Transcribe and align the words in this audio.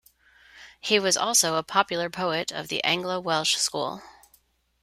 He 0.79 0.97
was 0.97 1.15
also 1.15 1.53
a 1.57 1.63
popular 1.63 2.09
poet 2.09 2.51
of 2.51 2.69
the 2.69 2.83
Anglo-Welsh 2.83 3.55
school. 3.57 4.01